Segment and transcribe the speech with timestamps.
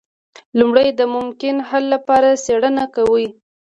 [0.59, 3.27] لومړی د ممکنه حل لپاره څیړنه کوي.